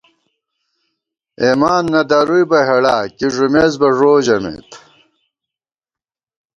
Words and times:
اېمان 1.43 1.83
نہ 1.93 2.01
درُوئی 2.09 2.43
بہ 2.49 2.59
ہېڑا، 2.67 2.95
کی 3.17 3.27
ݫُمېس 3.35 3.73
بہ 3.79 3.87
ݫو 3.97 4.13
ژَمېت 4.25 4.69